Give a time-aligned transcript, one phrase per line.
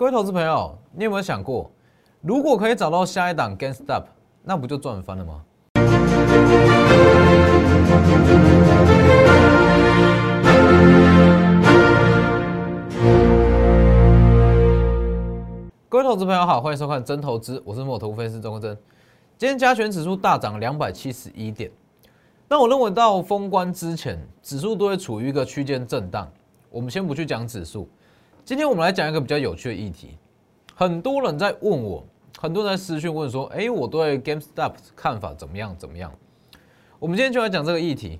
[0.00, 1.70] 各位投资朋友，你有没有想过，
[2.22, 4.04] 如果可以找到下一档 GameStop，
[4.42, 5.44] 那不就赚翻了吗？
[15.90, 18.74] 各位投资朋友好，欢迎收看真投资，我是摩投分析师钟国真。
[19.36, 21.70] 今天加权指数大涨两百七十一点，
[22.48, 26.26] 那我认为到封关之前，指数都会处于一个区间震荡。
[26.70, 27.86] 我们先不去讲指数，
[28.44, 30.16] 今天我们来讲一个比较有趣的议题。
[30.74, 32.04] 很多人在问我，
[32.38, 35.76] 很多人在私讯问说：“哎，我对 GameStop 看法怎么样？
[35.78, 36.12] 怎么样？”
[36.98, 38.18] 我们今天就来讲这个议题。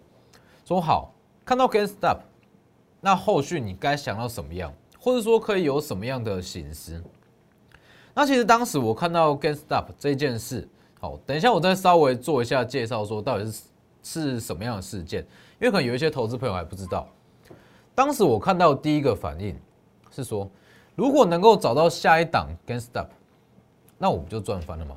[0.64, 1.12] 说好，
[1.44, 2.18] 看到 GameStop，
[3.00, 7.02] 那后续你该想到什么样，或者说可以有什么样的形式？
[8.14, 10.68] 那其实当时我看到 GameStop 这件事，
[11.00, 13.62] 好，等一下我再稍微做一下介绍，说到底是
[14.02, 15.22] 是什么样的事件，
[15.60, 17.08] 因为可能有一些投资朋友还不知道。
[17.94, 19.56] 当时我看到第一个反应
[20.10, 20.50] 是说，
[20.94, 23.06] 如果能够找到下一档 GameStop，
[23.98, 24.96] 那我们就赚翻了吗？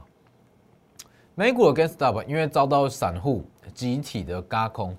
[1.35, 4.95] 美股的 GameStop 因为遭到散户集体的嘎空，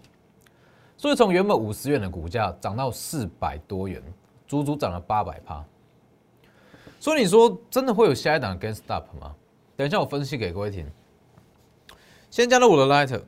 [0.96, 4.02] 所以从原本五十元的股价涨到四百多元，
[4.46, 5.64] 足足涨了八百趴。
[6.98, 9.34] 所以你说真的会有下一档 GameStop 吗？
[9.76, 10.90] 等一下我分析给各位听。
[12.30, 13.22] 先加入我的 Lighter，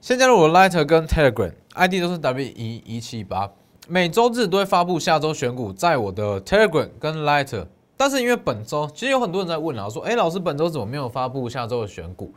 [0.00, 3.50] 先加入我的 Lighter 跟 Telegram，ID 都是 W 一一七八。
[3.90, 7.66] 每周日都会发布下周选股，在我的 Telegram 跟 Lighter。
[7.96, 12.32] 但是因为本周其实有很多人在问啊，说哎老师本周怎么没有发布下周的选股？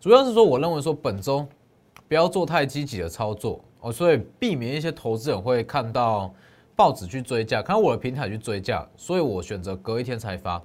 [0.00, 1.44] 主要是说我认为说本周
[2.06, 6.32] 不要做太积极的操作哦，所以避免一些投资人会看到。
[6.74, 10.60] 报纸去追价，看我的平台去追价，所以我选择隔一天才发。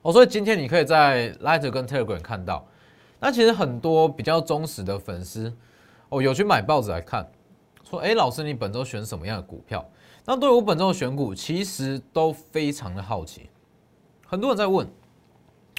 [0.00, 2.66] 哦，所以今天你可以在 Lighter 跟 Telegram 看到。
[3.20, 5.52] 那其实很多比较忠实的粉丝
[6.08, 7.30] 哦，有去买报纸来看，
[7.92, 9.86] 说：“哎，老师，你本周选什么样的股票？”
[10.24, 13.50] 那对我本周的选股，其实都非常的好奇。
[14.26, 14.88] 很多人在问，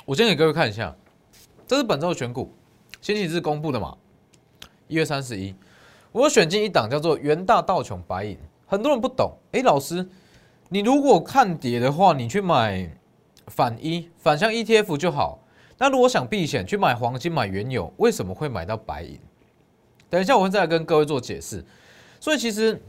[0.06, 0.96] 我先给各位看一下，
[1.66, 2.54] 这是本周的选股，
[3.02, 3.98] 星期日公布的嘛？
[4.88, 5.56] 一月三十一，
[6.12, 8.38] 我选进一档叫做元大道琼白银。
[8.68, 10.08] 很多人不懂，哎，老师，
[10.70, 12.96] 你如果看跌的话，你去买
[13.48, 15.40] 反一反向 ETF 就好。
[15.80, 19.20] 那如果想避险，去买黄金、买原油，为什么会买到白银？
[20.12, 21.66] 等一下我会再跟各位做解释。
[22.24, 22.82] 所以其实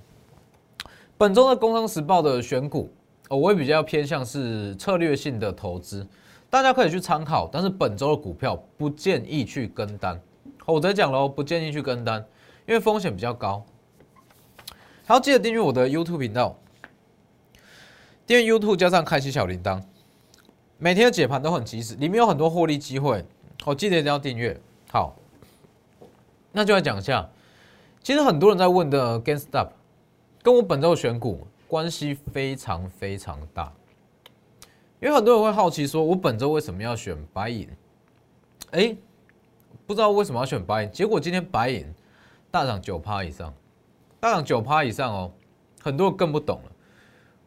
[1.19, 2.89] 本周的《工商时报》的选股，
[3.29, 6.07] 我会比较偏向是策略性的投资，
[6.49, 7.51] 大家可以去参考。
[7.53, 10.23] 但是本周的股票不建议去跟单。
[10.65, 12.25] 我再讲喽，不建议去跟单，
[12.65, 13.67] 因为风险比较高。
[15.05, 16.57] 还要记得订阅我的 YouTube 频道，
[18.29, 19.83] 订阅 YouTube 加上开启小铃铛，
[20.79, 23.25] 每天的解盘都很及时，里面有很多获利机会。
[23.65, 24.57] 我记得一定要订阅。
[24.93, 25.17] 好，
[26.53, 27.29] 那就来讲一下，
[28.05, 29.71] 其实很多人在问的 Gains Top，
[30.43, 33.73] 跟我本周选股关系非常非常大，
[35.01, 37.67] 因为很多人会好奇说，我本周为什么要选白银？
[38.73, 38.95] 哎，
[39.87, 41.87] 不知道为什么要选白银，结果今天白银
[42.51, 43.51] 大涨九趴以上。
[44.21, 45.33] 大涨九趴以上哦，
[45.81, 46.73] 很多人更不懂了，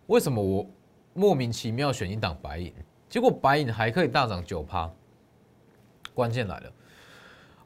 [0.07, 0.66] 为什么我
[1.13, 2.74] 莫名其妙选一档白银，
[3.07, 4.91] 结果白银还可以大涨九趴？
[6.16, 6.72] 关键来了，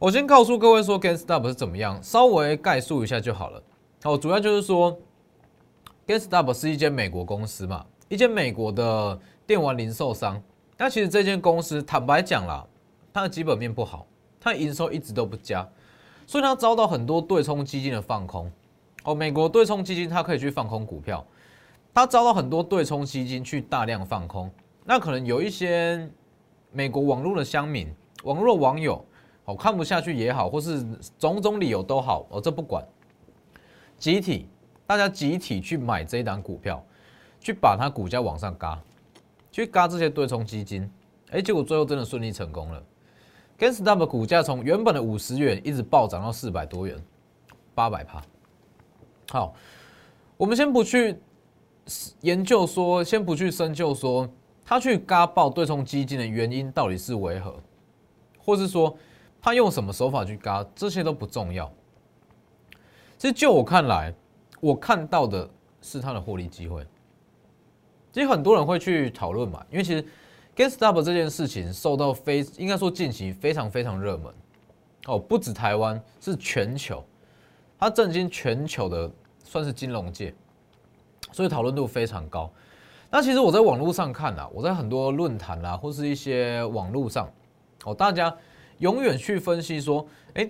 [0.01, 3.62] 我先告诉各位说，GameStop 是怎么样，稍微概述一下就好了。
[4.01, 4.97] 哦，主要就是说
[6.07, 10.41] ，GameStop 是一间美国公司嘛，一间美国的电玩零售商。
[10.75, 12.66] 那其实这间公司坦白讲啦，
[13.13, 14.07] 它的基本面不好，
[14.40, 15.69] 它的营收一直都不佳，
[16.25, 18.51] 所以它遭到很多对冲基金的放空。
[19.03, 21.23] 哦，美国对冲基金它可以去放空股票，
[21.94, 24.50] 它遭到很多对冲基金去大量放空，
[24.84, 26.09] 那可能有一些
[26.72, 27.88] 美国网络的乡民、
[28.23, 29.06] 网络网友，
[29.46, 30.85] 哦看不下去也好，或是
[31.18, 32.85] 种种理由都好，哦这不管，
[33.97, 34.47] 集体
[34.85, 36.84] 大家集体去买这一档股票，
[37.40, 38.79] 去把它股价往上嘎，
[39.52, 40.90] 去嘎这些对冲基金，
[41.31, 42.84] 哎，结果最后真的顺利成功了
[43.57, 47.02] ，GameStop 股价从原本的五十元一直暴涨到四百多元，
[47.73, 48.22] 八百趴。
[49.31, 49.56] 好，
[50.38, 51.18] 我们先不去
[52.22, 54.29] 研究说，先不去深究说，
[54.64, 57.55] 他去嘎爆对冲基金的原因到底是为何，
[58.38, 58.96] 或是说
[59.41, 61.72] 他用什么手法去嘎，这些都不重要。
[63.17, 64.14] 其实就我看来，
[64.59, 65.49] 我看到的
[65.82, 66.85] 是他的获利机会。
[68.11, 70.05] 其实很多人会去讨论嘛，因为其实
[70.55, 74.34] GameStop 这件事情受到非应该说近期非常非常热门
[75.08, 77.03] 哦，不止台湾，是全球，
[77.79, 79.11] 它震惊全球的。
[79.43, 80.34] 算是金融界，
[81.34, 82.49] 所以讨论度非常高。
[83.09, 87.29] 那其实我在网络上看啊，我在很多论坛啊，或是一些网络上，
[87.84, 88.34] 哦，大家
[88.81, 90.49] 永远去分析说，哎，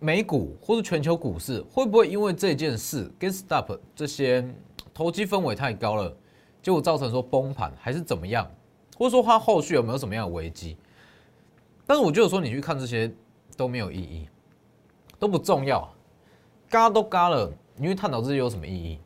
[0.00, 4.44] 美股或是全球股市会不会因为这件事跟 stop 这些
[4.92, 6.14] 投机氛围太高了，
[6.60, 8.50] 结果造成说崩盘还是怎么样，
[8.98, 10.76] 或者说它后续有没有什么样的危机？
[11.86, 13.08] 但是我就说你去看这些
[13.56, 14.28] 都没有意义，
[15.20, 15.88] 都不重要，
[16.68, 18.98] 嘎都嘎了，你去探讨这些有什么意义？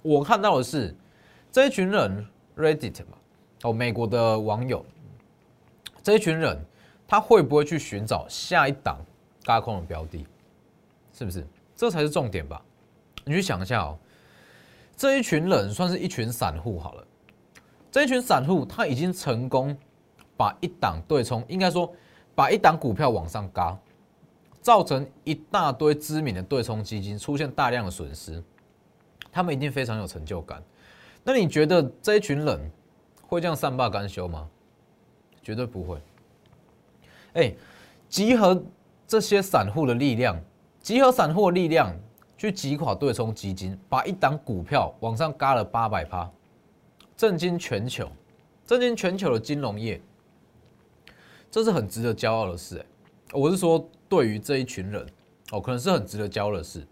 [0.00, 0.96] 我看到的是
[1.50, 3.18] 这一群人 Reddit 嘛，
[3.64, 4.82] 哦，美国的网友，
[6.02, 6.58] 这一群人
[7.12, 8.98] 他会不会去寻找下一档
[9.44, 10.26] 嘎空的标的？
[11.12, 11.46] 是不是？
[11.76, 12.62] 这才是重点吧？
[13.26, 13.98] 你去想一下哦。
[14.96, 17.06] 这一群人算是一群散户好了，
[17.90, 19.76] 这一群散户他已经成功
[20.38, 21.92] 把一档对冲，应该说
[22.34, 23.78] 把一档股票往上嘎，
[24.62, 28.42] 造成一大堆知名的对冲基金出现大量的损失，
[29.30, 30.62] 他们一定非常有成就感。
[31.22, 32.70] 那你觉得这一群人
[33.20, 34.48] 会这样善罢甘休吗？
[35.42, 36.00] 绝对不会。
[37.34, 37.54] 哎，
[38.08, 38.62] 集合
[39.06, 40.38] 这些散户的力量，
[40.80, 41.94] 集合散户的力量。
[42.38, 46.28] 去击垮对冲基金，把一档股票往上嘎了八百趴，
[47.16, 48.10] 震惊全球，
[48.66, 50.02] 震惊全球的金融业，
[51.48, 52.78] 这是很值得骄傲的事。
[52.80, 52.84] 哎，
[53.32, 55.06] 我是说，对于这一群人，
[55.52, 56.84] 哦，可能是很值得骄傲的事，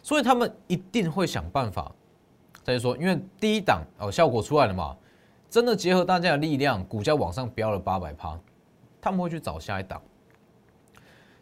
[0.00, 1.90] 所以他们一定会想办法。
[2.62, 4.96] 再说，因为第一档哦，效果出来了嘛，
[5.50, 8.38] 真的结合大家的力量，股价往上飙了八百趴，
[9.00, 10.00] 他们会去找下一档。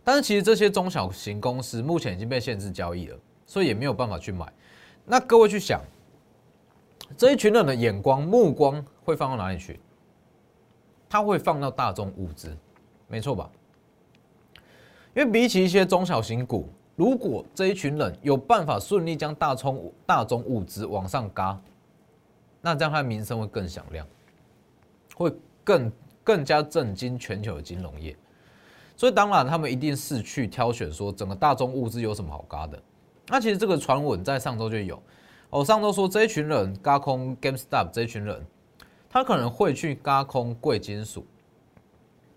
[0.04, 4.50] 但是其实这些中小型公司目前已经被限制交易了，所以也没有办法去买。
[5.04, 5.80] 那各位去想，
[7.16, 9.80] 这一群人的眼光目光会放到哪里去？
[11.08, 12.56] 他会放到大众物资，
[13.08, 13.50] 没错吧？
[15.14, 21.60] 因为比起一些中小型股，如果这一群人有办法顺利将大冲大宗物资往上嘎，
[22.60, 24.06] 那这样他的名声会更响亮，
[25.14, 25.32] 会
[25.64, 25.90] 更
[26.26, 28.16] 更加震惊全球的金融业。
[28.96, 32.82] 所以当然，他们一定是去挑选说整个大宗物资有什么好嘎的。
[33.28, 35.00] 那其实这个传闻在上周就有，
[35.50, 38.44] 哦，上周说这一群人嘎空 GameStop 这一群人，
[39.08, 41.24] 他可能会去嘎空贵金属。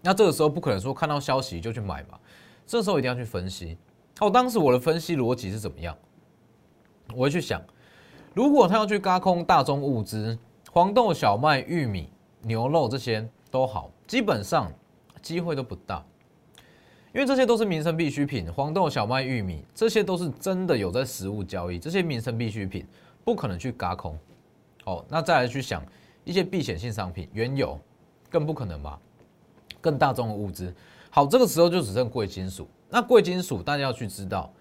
[0.01, 2.19] 那这个时候不可能说看到消息就去买嘛，
[2.67, 3.75] 这时候一定要去分析。
[4.19, 5.97] 哦，当时我的分析逻辑是怎么样？
[7.15, 7.59] 我会去想，
[8.33, 10.37] 如果他要去嘎空大宗物资，
[10.71, 12.09] 黄豆、小麦、玉米、
[12.41, 14.71] 牛肉这些都好，基本上
[15.21, 16.03] 机会都不大。
[17.11, 22.85] 因为这些都是民生必需品，黄豆、小麦、玉米，这些都是真的有在实物交易，这些民生必需品
[23.23, 24.17] 不可能去嘎空。
[24.85, 25.83] 哦，那再来去想
[26.23, 27.79] 一些避险性商品，原油
[28.29, 28.99] 更不可能吧？
[29.81, 30.71] 更大众的物资。
[31.09, 32.67] 好，这个时候就只剩贵金属。
[32.89, 34.51] 那贵金属大家要去知道，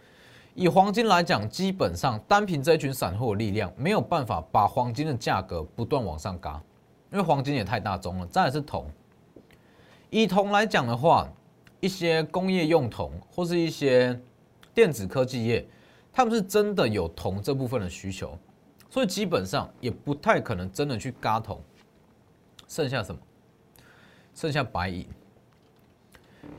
[0.55, 6.62] 以黄金来讲，基本上单凭这一群散户的力量，没有办法把黄金的价格不断往上嘎，
[7.11, 8.27] 因为黄金也太大宗了。
[8.27, 8.91] 再来是铜，
[10.11, 11.29] 以铜来讲的话。
[11.81, 14.21] 一些工业用铜或是一些
[14.75, 15.65] 电子科技业，
[16.13, 18.37] 他们是真的有铜这部分的需求，
[18.91, 21.63] 所以基本上也不太可能真的去嘎铜。
[22.67, 23.21] 剩下什么？
[24.35, 25.07] 剩下白银。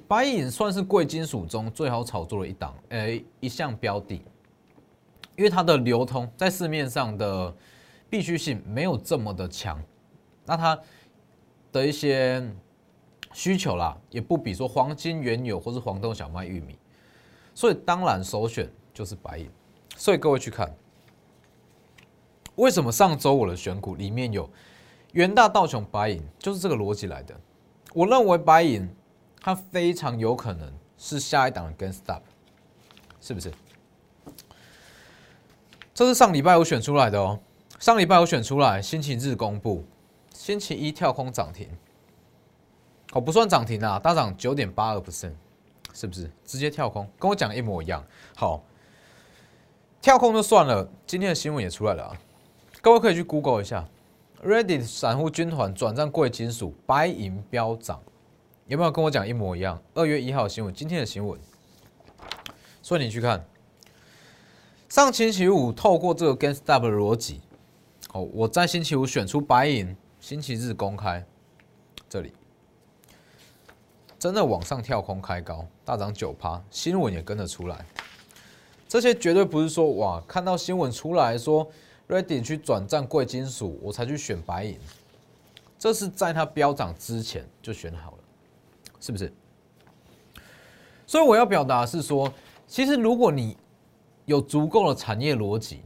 [0.08, 4.24] 白银算是贵金属中最好炒作的一档，诶，一项标的，
[5.36, 7.54] 因为它的流通在市面上的
[8.10, 9.84] 必须性没有这么的强，
[10.50, 10.78] 那它
[11.72, 12.44] 的一些。
[13.32, 16.76] 需求啦，也不比说黄金、原油或是黄豆、小麦、玉米，
[17.54, 19.48] 所以当然首选就是白银。
[19.96, 20.76] 所以各位去看，
[22.56, 24.50] 为什么上周我的选股里面有
[25.12, 27.40] 元大、道琼、白银，就是这个逻辑来的。
[27.94, 28.90] 我认为白银
[29.40, 32.22] 它非常有可能是下一档的 g a n s t o p
[33.22, 33.54] 是不是？
[35.94, 37.40] 这是上礼拜我选出来的哦，
[37.78, 39.86] 上礼拜我选出来，星期日公布，
[40.50, 41.70] 星期一跳空涨停。
[43.12, 45.34] 哦，不算涨停啊，大涨九点八二 percent，
[45.94, 47.08] 是不是直接跳空？
[47.20, 48.04] 跟我讲一模一样。
[48.36, 48.64] 好，
[50.02, 52.18] 跳空就算了，今天的新闻也出来了啊，
[52.82, 53.88] 各位可以去 Google 一下
[54.44, 58.02] ，Reddit 散户军团转战贵金属，白银飙涨，
[58.66, 59.80] 有没有跟我讲一模一样？
[59.94, 61.40] 二月一号新闻，今天的新闻，
[62.82, 63.46] 所以你去看，
[64.88, 67.40] 上星期五透过这个 g a i n s t o p 的逻辑，
[68.14, 69.96] 哦，我在星期五选出白银，
[70.30, 71.26] 星期日公开
[72.08, 72.32] 这里。
[74.20, 77.84] 真的往上跳空开高，大涨九趴，新闻也跟着出来。
[78.88, 81.68] 这些绝对不是说哇，看到新闻出来说
[82.08, 84.78] Ready 去转战贵金属，我才去选白银。
[85.80, 88.18] 这是在它飙涨之前就选好了，
[89.00, 89.34] 是不是？
[91.08, 92.32] 所以我要表达是说，
[92.68, 93.58] 其实如果你
[94.26, 95.82] 有足够的产业逻辑，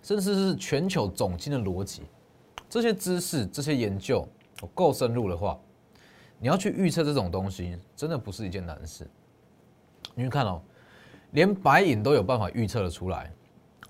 [0.00, 2.02] 甚至是全球总经的逻辑，
[2.74, 4.26] 这些知识、这些研究
[4.74, 5.56] 够深入的话。
[6.40, 9.08] 你要去预测这种东西，真的不是一件难事。
[10.12, 10.60] 你看哦，
[11.30, 13.32] 连白银都有办法预测的出来，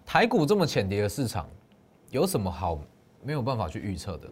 [0.04, 1.48] 台股这么浅碟的市场，
[2.10, 2.78] 有什么好
[3.22, 4.28] 没有办法去预测的，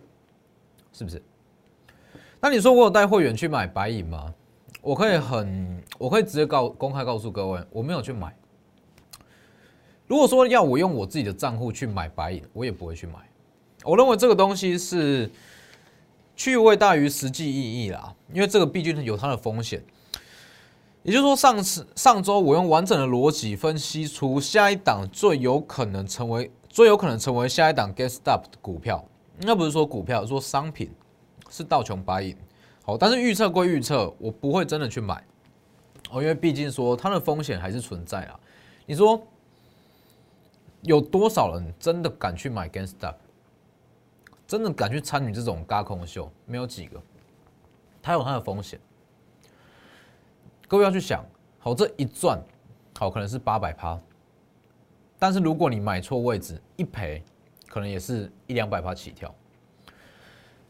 [0.93, 1.23] 是不是？
[2.39, 4.35] 那你说我有带会员去买白银吗？
[4.83, 8.37] 我可以很，我可以直接告公开告诉各位，我没有去买。
[10.07, 13.15] 如果说要我用我自己的账户去买白银，我也不会去买。
[13.85, 15.31] 我认为这个东西是
[16.37, 19.83] 趣味大于实际意义啦，因为这个毕竟有它的风险。
[21.03, 29.05] 也就是说，上次上周我用完整的逻辑分析出下一档最有可能成为最有可能成为下一档 get stop 的股票，
[29.41, 30.93] 那不是说股票，说商品
[31.51, 32.37] 是道琼白银。
[32.85, 35.25] 好，但是预测归预测，我不会真的去买
[36.11, 38.39] 哦，因为毕竟说它的风险还是存在啊。
[38.87, 39.21] 你说
[40.83, 43.17] 有多少人真的敢去买 get stop？
[44.53, 46.31] 真的敢去参与这种嘎空秀？
[46.45, 47.01] 没有几个，
[48.03, 48.79] 它有它的风险。
[50.69, 51.25] 各位要去想，
[51.59, 52.39] 好，这一赚，
[52.99, 53.99] 好可能是八百趴，
[55.19, 57.25] 但是如果你买错位置，一赔，
[57.67, 59.35] 可能也是一两百趴起跳。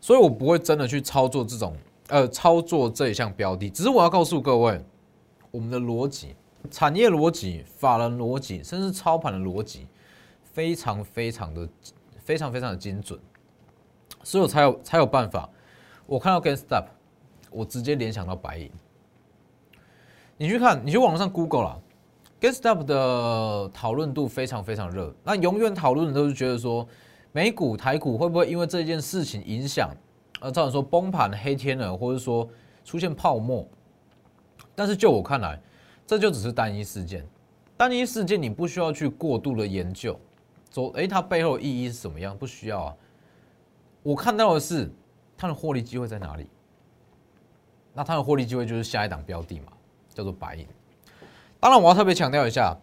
[0.01, 3.69] 所以我不会真的去操作这种，呃，操作这一项标的。
[3.69, 4.81] 只是我要告诉各位，
[5.51, 6.37] 我们的逻辑、
[6.71, 9.89] 产业逻辑、法人逻辑，甚至操盘的逻辑，
[10.53, 11.69] 非常非常的、
[12.21, 13.19] 非常非常的精准，
[14.23, 15.49] 所以我才有才有办法。
[16.07, 16.85] 我看到 GameStop，
[17.51, 18.71] 我直接联想到白银。
[20.37, 21.79] 你去看，你去网上 Google 啦
[22.41, 25.15] ，GameStop 的讨论度非常非常热。
[25.23, 26.87] 那永远讨论的都是觉得说，
[27.31, 29.91] 美股、台股会不会因为这件事情影响，
[30.41, 32.49] 而造成说崩盘、黑天鹅，或者说
[32.85, 33.67] 出现泡沫？
[34.75, 35.61] 但是就我看来，
[36.07, 37.27] 这就只是单一事件。
[37.77, 40.19] 单一事件你不需要去过度的研究，
[40.73, 42.37] 说诶，它背后意义是什么样？
[42.37, 42.97] 不需要啊。
[44.03, 44.91] 我看到的是
[45.37, 46.47] 它的获利机会在哪里？
[47.95, 49.73] 那它的获利机会就是下一档标的嘛。
[50.15, 50.67] 叫做白银，
[51.59, 52.77] 当然我要特别强调一下，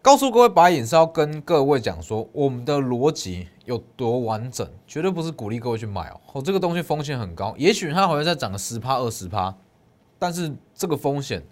[0.00, 6.20] 告诉各位白银是要跟各位讲说我们的逻辑有多完整，绝对不是鼓励各位去买哦。
[6.32, 9.54] 哦，这个东西风险很高，也许它好像再涨个十趴二十趴，
[10.18, 11.42] 但是这个风险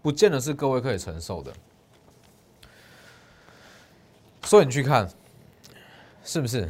[0.00, 1.52] 不见得是各位可以承受的。
[4.44, 5.06] 所以你去看，
[6.24, 6.66] 是不是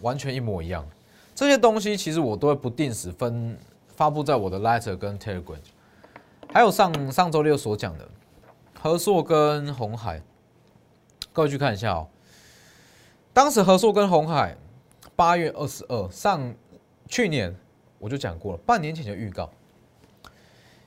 [0.00, 0.86] 完全一模一样？
[1.34, 3.56] 这些东西其实我都会不定时分
[3.94, 5.58] 发布在我的 Letter 跟 Telegram。
[6.52, 8.08] 还有上上周六所讲的
[8.80, 10.22] 和硕跟红海，
[11.32, 12.08] 各位去看一下哦。
[13.32, 14.56] 当时和硕跟红海
[15.14, 16.52] 八月二十二上，
[17.06, 17.54] 去年
[17.98, 19.48] 我就讲过了，半年前就预告。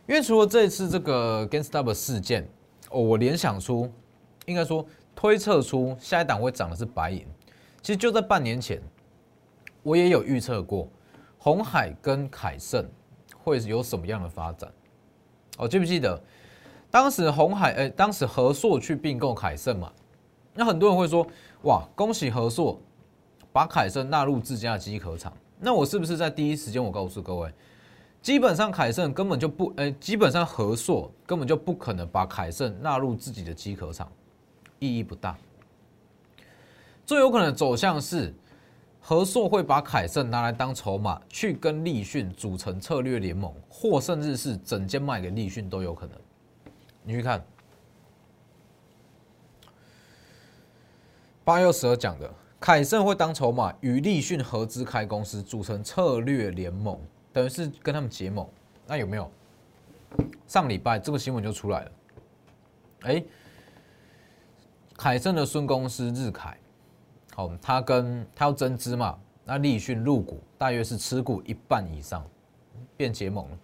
[0.08, 2.46] 因为除了这一次这个 g a i n s t o p 事件，
[2.89, 3.89] 哦，我联想出，
[4.46, 7.25] 应该说推测出下一档会涨的是白银。
[7.82, 8.82] 其实就在半年前，
[9.84, 10.88] 我也有预测过
[11.38, 12.88] 红海跟凯盛
[13.44, 14.72] 会有什么样的发展。
[15.58, 16.22] 哦，记不记得
[16.90, 17.74] 当时红海？
[17.74, 19.92] 哎，当时和硕去并购凯盛嘛？
[20.54, 21.26] 那很多人会说
[21.64, 22.80] ：“哇，恭喜和硕
[23.52, 27.52] 把凯盛纳入自家的机壳厂。”那我是不是在第一时间我告诉各位，
[28.22, 34.12] 基本上凯盛根本就不，哎，基本上和硕根本就不可能把凯盛纳入自己的机壳厂，
[34.80, 35.36] 意义不大。
[37.06, 38.34] 最有可能走向是。
[39.03, 46.15] 和硕会把凯盛拿来当筹码，去跟立讯组成策略联盟，或甚至是整间卖给立讯都有可能。
[47.03, 47.43] 你去看
[51.43, 56.98] 八月十二讲的，凯盛会当筹码，与立讯合资开公司，组成策略联盟，
[57.34, 58.48] 等于是跟他们结盟。
[58.86, 59.29] 那有没有？
[60.46, 61.91] 上礼拜这个新闻就出来了。
[63.01, 63.24] 哎，
[64.96, 66.55] 凯盛的孙公司日凯。
[67.34, 69.18] 好，他跟他要增资嘛？
[69.46, 72.26] 那立讯入股，大约是持股一半以上，
[72.96, 73.58] 变结盟了，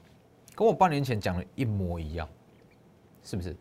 [0.56, 2.28] 跟我半年前讲的一模一样，
[3.24, 3.56] 是不是？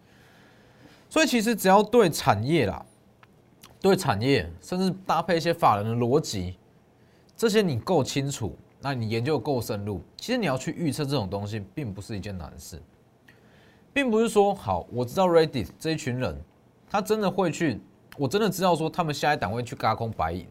[1.11, 2.85] 所以其实只要对产业啦，
[3.81, 6.57] 对产业，甚至搭配一些法人的逻辑，
[7.37, 12.81] 这些你够清楚，那你研究够深入，其实你要去预测这种东西，并不是一件难事，
[13.93, 16.41] 并不是说好，我知道 Reddit 这一群人，
[16.89, 17.81] 他真的会去。
[18.18, 20.46] 我真的知道说他们下一档会去嘎空白银，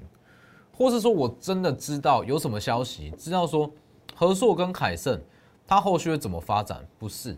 [0.72, 3.72] 或是说我真的知道有什么消息，知道说
[4.16, 5.20] 和硕跟凯盛
[5.66, 7.36] 它后续会怎么发展，不是，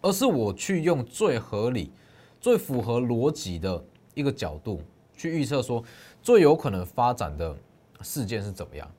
[0.00, 1.92] 而是我去用最合理、
[2.40, 3.82] 最符合逻辑的
[4.14, 4.80] 一个角度
[5.16, 5.82] 去预测说
[6.20, 7.56] 最有可能发展的
[8.00, 8.90] 事件是怎么样，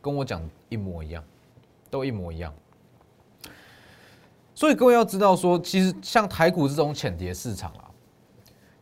[0.00, 1.24] 跟我讲一模一样，
[1.90, 2.54] 都一模一样。
[4.54, 7.87] 所以各位要知道说，其实像台股这种浅碟市场啊。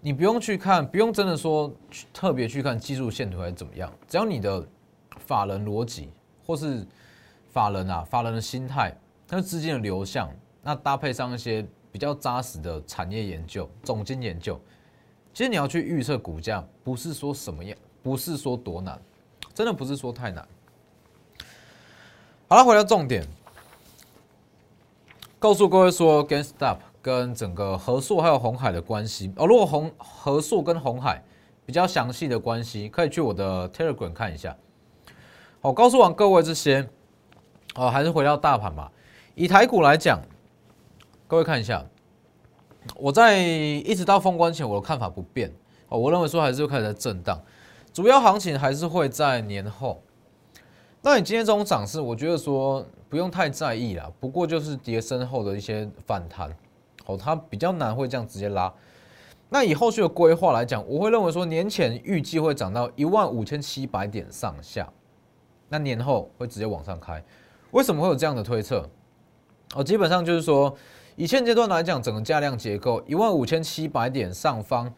[0.01, 1.73] 你不用去看，不用真的说
[2.13, 4.65] 特别去看技术线图还是怎么样，只要你的
[5.27, 6.11] 法人逻辑
[6.47, 6.87] 或是
[7.53, 10.31] 法人啊，法人的心态，它资金的流向，
[10.63, 14.61] 那搭配上一些比较扎实的产业研究、总经研究，
[15.35, 19.01] 其实你要去预测股价，不是说什么样，不是说多难，
[19.53, 20.47] 真的不是说太难。
[22.49, 23.27] 好了，回到重点，
[25.39, 26.77] 告诉各位说，GameStop
[27.07, 29.47] 跟整个和硕还有红海的关系哦。
[29.47, 31.23] 如果红和硕跟红海
[31.65, 34.57] 比较详细的关系，可以去我的 Telegram 看一下。
[35.61, 36.89] 好，告诉完各位这些，
[37.77, 38.91] 哦，还是回到大盘吧。
[39.37, 40.21] 以台股来讲，
[41.29, 41.87] 各位看一下，
[42.97, 45.53] 我在一直到封关前，我的看法不变
[45.89, 45.97] 哦。
[45.97, 47.41] 我认为说还是会开始在震荡，
[47.93, 50.03] 主要行情还是会在年后。
[51.03, 54.11] 那你今天这种涨势，我觉得说不用太在意啦。
[54.19, 56.53] 不过就是跌升后的一些反弹，
[57.07, 58.73] 哦，它比较难会这样直接拉。
[59.49, 64.89] 那以后续的规划来讲，我会认为说年前预计会涨到一万五千七百点上下，
[65.69, 67.23] 那年后会直接往上开。
[67.71, 68.89] 为什么会有这样的推测？
[69.75, 70.75] 哦，基本上就是说，
[71.15, 74.93] 以现阶段来讲，整个价量结构一万五千七百点上方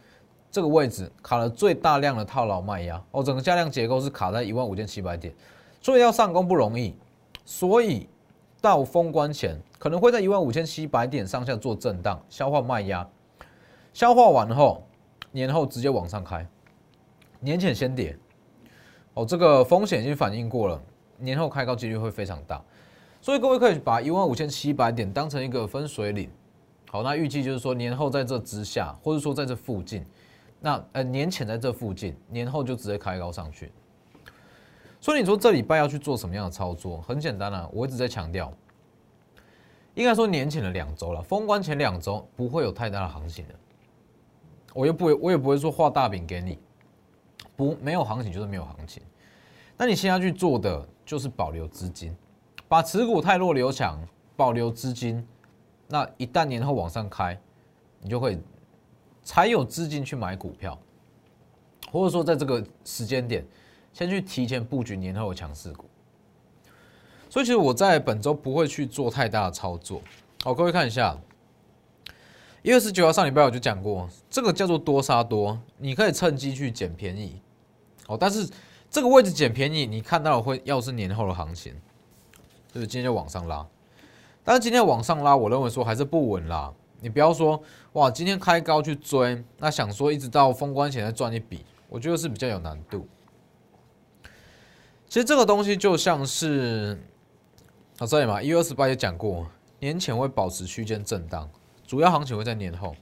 [0.50, 3.02] 这个位置卡了最大量的套牢卖压。
[3.10, 5.34] 哦，整个价量结构是卡在一万五千七百点，
[5.82, 6.94] 所以要上攻不容易。
[7.44, 8.08] 所以
[8.60, 13.08] 到封关前可能会在一万五千七百点上下做震荡，消化卖压，
[13.92, 14.82] 消化完后，
[15.30, 16.46] 年后直接往上开，
[17.40, 18.16] 年前先跌。
[19.14, 20.80] 哦，这个风险已经反映过了，
[21.18, 22.62] 年后开高几率会非常大。
[23.20, 26.30] 所以各位可以把一万五千七百点当成一个分水岭，
[26.90, 30.04] 好，那预计就是说年后在这之下，或者说在这附近，
[30.60, 33.72] 那呃年前在这附近，年后就直接开高上去。
[35.00, 37.00] 所以你说这礼拜要去做什么样的操作？
[37.02, 38.52] 很简单啊，我一直在强调，
[39.94, 43.54] 应该说年前的两周了，封关前两周不会有太大的行情的。
[44.74, 46.58] 我又不会，我也不会说画大饼给你，
[47.56, 49.02] 不没有行情就是没有行情。
[49.76, 52.14] 那你现在去做的就是保留资金。
[52.68, 53.98] 把持股太弱留强，
[54.36, 55.26] 保留资金，
[55.86, 57.40] 那一旦年后往上开，
[58.00, 58.38] 你就会
[59.22, 60.78] 才有资金去买股票，
[61.90, 63.42] 或者说在这个时间点，
[63.98, 65.86] 先去提前布局年后的强势股。
[67.28, 70.00] 所以其实我在本周不会去做太大的操作。
[70.44, 71.18] 好，各位看一下，
[72.62, 77.42] 一月十九号上礼拜我就讲过，这个叫做多杀多，你可以趁机去捡便宜。
[78.06, 78.48] 哦，但是
[78.88, 81.74] 这个位置捡便宜，你看到会要是年后的行情。
[82.70, 83.66] 就是今天就往上拉，
[84.44, 86.72] 但是今天往上拉，我认为说还是不稳啦。
[87.00, 87.60] 你不要说
[87.94, 93.06] 哇，今天开高去追，那想说一直到封关前再赚一笔，我觉得是比较有难度。
[95.08, 97.00] 其实这个东西就像是，
[97.98, 99.46] 啊，这里嘛，一月二十八也讲过，
[99.80, 101.48] 年前会保持区间震荡，
[101.86, 102.94] 主要行情会在年后。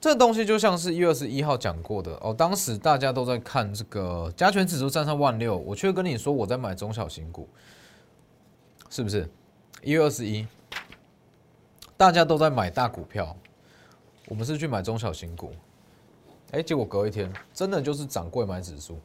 [0.00, 7.48] 这东西就像是一月二十一号讲过的哦，当时大家都在看这个加权指数站上万六，我却跟你说我在买中小型股，
[8.90, 9.30] 是不是？
[9.82, 10.44] 一月二十一，
[11.96, 13.36] 大家都在买大股票，
[14.26, 15.52] 我们是去买中小型股，
[16.50, 18.98] 哎，结果隔一天真的就是涨贵买指数，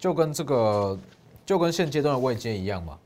[0.00, 0.98] 就跟这个
[1.46, 2.98] 就跟现阶段的位阶一样嘛。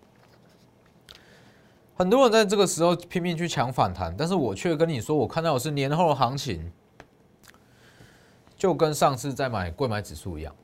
[1.94, 6.72] 很多人在这个时候拼命去抢反弹，但是我却跟你说，我看到的是年后的行情。
[8.56, 10.54] 就跟上次在买贵买指数一样，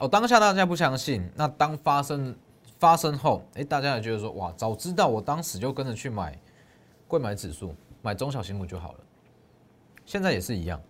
[0.00, 2.34] 哦，当下大家不相信，那当发生
[2.78, 6.38] 发生后，哎，大家也觉得说，哇，早知道我当时就跟着去买
[7.06, 8.98] 贵买指数，买中小型股就好了。
[10.06, 10.80] 现在也是一样，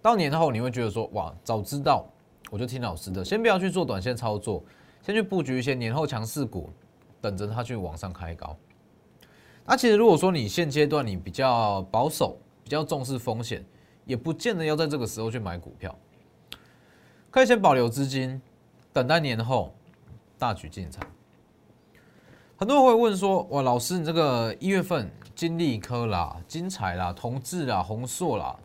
[0.00, 2.06] 到年后你会觉得说，哇，早知道
[2.50, 4.62] 我就听老师的，先不要去做短线操作，
[5.02, 6.70] 先去布局一些年后强势股，
[7.20, 8.56] 等着它去往上开高。
[9.64, 13.64] 那其实如果说你现阶段你比较保守，比较重视风险。
[14.04, 15.94] 也不见得要在这个时候去买股票，
[17.30, 18.40] 可以先保留资金，
[18.90, 19.74] 等待年后
[20.38, 21.06] 大举进场。
[22.56, 28.58] 很多人会问说：“哇，老师，你这个一月份金利科啦、金彩啦、同志啦、宏硕啦，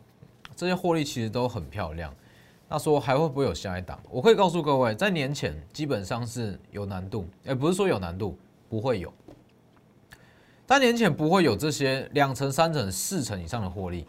[0.56, 2.10] 这些获利其实都很漂亮。
[2.68, 4.00] 那说还会不会有下一档？
[4.10, 8.36] 我可以告诉各位，在年前基本上是有难度，哎，不是说有难度，
[8.68, 9.12] 不会有。
[10.66, 14.06] 但年前不会有这些两成、三成、四成以上的获利。”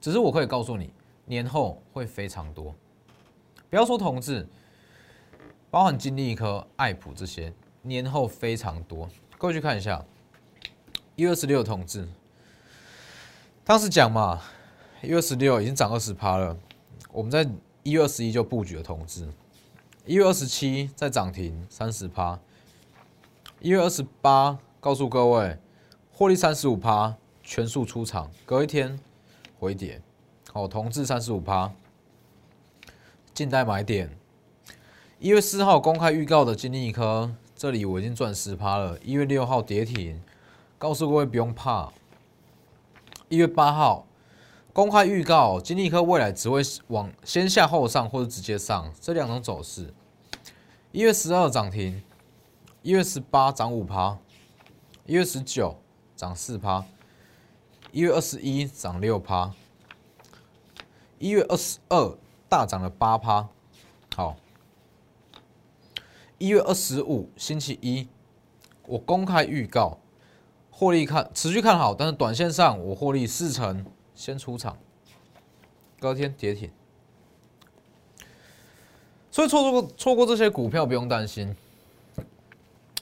[0.00, 0.92] 只是我可以告诉你，
[1.24, 2.72] 年后会非常多。
[3.68, 4.46] 不要说同志，
[5.72, 9.08] 包含金利科、爱普这些，年后非常多。
[9.38, 10.04] 各位去看一下，
[11.16, 12.06] 一月二十六同志，
[13.64, 14.40] 当时讲嘛，
[15.02, 16.56] 一月二十六已经涨二十趴了。
[17.10, 17.44] 我们在
[17.88, 19.26] 一月二十一就布局了同志，
[20.04, 22.38] 一月二十七在涨停三十趴，
[23.60, 25.56] 一月二十八告诉各位，
[26.12, 29.00] 获利三十五趴，全数出场，隔一天。
[29.58, 30.02] 回跌，
[30.52, 31.72] 好，同志三十五趴，
[33.32, 34.10] 近代买点。
[35.18, 38.98] 一月四号公开预告的金立科，这里我已经赚十趴了。
[38.98, 40.22] 一月六号跌停，
[40.76, 41.90] 告诉各位不用怕。
[43.30, 44.06] 一月八号
[44.78, 49.92] 公开预告，金立科未来只会往先下后上，或者直接上这两种走势。
[50.92, 52.00] 一月十二涨停，
[52.82, 54.16] 一月十八涨五趴，
[55.04, 55.76] 一月十九
[56.14, 56.84] 涨四趴，
[57.90, 59.52] 一月二十一涨六趴，
[61.18, 62.16] 一月二十二
[62.48, 63.48] 大涨了八趴。
[64.14, 64.36] 好，
[66.38, 68.06] 一月二十五星期一，
[68.86, 69.98] 我公开预告，
[70.70, 73.84] 获利看持续看好，但是短线上我获利四成。
[74.18, 74.76] 先出场，
[76.00, 76.68] 隔天跌停，
[79.30, 81.54] 所以错过错过这些股票不用担心。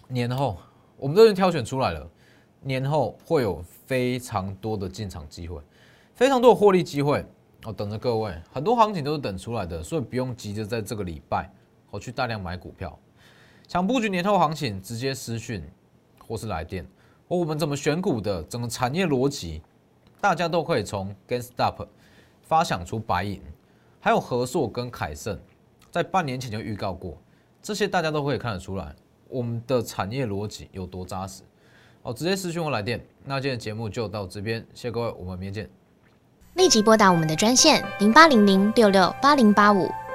[0.09, 0.59] 年后
[0.99, 2.07] 我们都已经挑选出来了，
[2.61, 5.59] 年后会有非常多的进场机会，
[6.15, 7.25] 非常多的获利机会
[7.65, 8.39] 哦，等着各位。
[8.53, 11.51] 很多行情都是等出来的，所以不用急着在这个礼拜
[11.91, 12.97] 我去大量买股票。
[13.67, 15.65] 想布局年后行情，直接私讯
[16.29, 16.87] 或是来电，
[17.27, 19.63] 或我们怎么选股的整个产业逻辑。
[20.21, 21.87] 大家都可以从 GainStop
[22.43, 23.43] 发想出白影，
[24.01, 25.39] 还有和硕跟凯盛，
[25.91, 27.17] 在半年前就预告过，
[27.63, 28.95] 这些大家都可以看得出来，
[29.29, 31.43] 我们的产业逻辑有多扎实。
[32.03, 33.05] 好，直接私讯我来电。
[33.25, 35.71] 那今天节目就到这边，谢谢各位，我们明天见。
[36.55, 39.91] 立即拨打我们的专线零八零零六六八零八五。